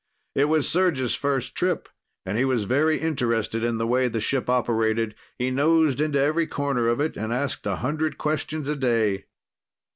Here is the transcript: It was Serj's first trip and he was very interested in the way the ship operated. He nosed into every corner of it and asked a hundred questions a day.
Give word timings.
It 0.33 0.45
was 0.45 0.65
Serj's 0.67 1.13
first 1.13 1.53
trip 1.53 1.87
and 2.25 2.35
he 2.35 2.43
was 2.43 2.63
very 2.63 2.97
interested 2.97 3.63
in 3.63 3.77
the 3.77 3.85
way 3.85 4.07
the 4.07 4.19
ship 4.19 4.49
operated. 4.49 5.13
He 5.37 5.51
nosed 5.51 6.01
into 6.01 6.19
every 6.19 6.47
corner 6.47 6.87
of 6.87 6.99
it 6.99 7.15
and 7.17 7.31
asked 7.31 7.67
a 7.67 7.75
hundred 7.85 8.17
questions 8.17 8.67
a 8.67 8.75
day. 8.75 9.25